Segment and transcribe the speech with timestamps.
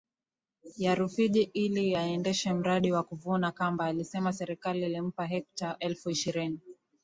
[0.77, 6.59] ya Rufiji ili aendeshe mradi wa kuvuna kambaAlisema Serikali ilimpa hekta elfu ishirini